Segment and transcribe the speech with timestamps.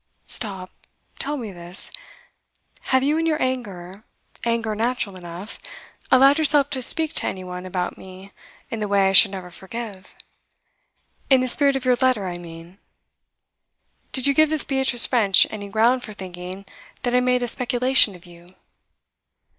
[0.25, 0.71] 'Stop.
[1.19, 1.91] Tell me this.
[2.85, 4.03] Have you in your anger
[4.43, 5.59] anger natural enough
[6.09, 8.31] allowed yourself to speak to any one about me
[8.71, 10.15] in the way I should never forgive?
[11.29, 12.79] In the spirit of your letter, I mean.
[14.11, 16.65] Did you give this Beatrice French any ground for thinking
[17.03, 18.47] that I made a speculation of you?